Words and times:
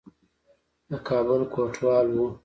د 0.89 0.91
کابل 1.07 1.41
کوټوال 1.53 2.07
وو. 2.15 2.27